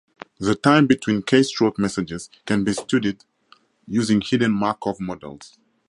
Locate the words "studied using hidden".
2.73-4.51